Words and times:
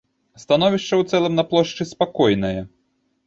Становішча 0.43 0.95
ў 0.97 1.03
цэлым 1.11 1.37
на 1.39 1.43
плошчы 1.51 1.87
спакойнае. 1.91 2.59